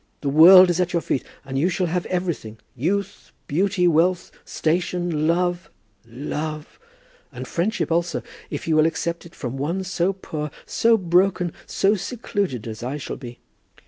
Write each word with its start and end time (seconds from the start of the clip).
The 0.21 0.29
world 0.29 0.71
is 0.71 0.79
at 0.79 0.93
your 0.93 1.01
feet, 1.03 1.23
and 1.45 1.59
you 1.59 1.69
shall 1.69 1.85
have 1.85 2.07
everything, 2.07 2.57
youth, 2.75 3.31
beauty, 3.45 3.87
wealth, 3.87 4.31
station, 4.43 5.27
love, 5.27 5.69
love; 6.07 6.79
and 7.31 7.47
friendship 7.47 7.91
also, 7.91 8.23
if 8.49 8.67
you 8.67 8.75
will 8.75 8.87
accept 8.87 9.27
it 9.27 9.35
from 9.35 9.57
one 9.57 9.83
so 9.83 10.11
poor, 10.13 10.49
so 10.65 10.97
broken, 10.97 11.53
so 11.67 11.93
secluded 11.93 12.67
as 12.67 12.81
I 12.81 12.97
shall 12.97 13.17
be." 13.17 13.37